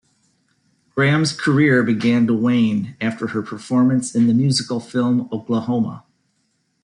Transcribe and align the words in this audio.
Grahame's 0.97 1.31
career 1.31 1.83
began 1.83 2.25
to 2.25 2.33
wane 2.33 2.97
after 2.99 3.27
her 3.27 3.43
performance 3.43 4.15
in 4.15 4.25
the 4.25 4.33
musical 4.33 4.79
film 4.79 5.29
Oklahoma! 5.31 6.03